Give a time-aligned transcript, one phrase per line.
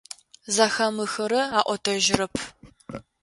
[0.53, 2.35] Зэхамыхырэ аӏотэжьырэп.